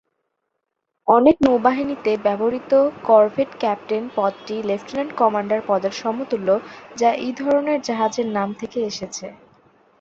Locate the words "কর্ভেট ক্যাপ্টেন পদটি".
3.03-4.55